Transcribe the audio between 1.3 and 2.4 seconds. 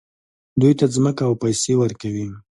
پیسې ورکوي.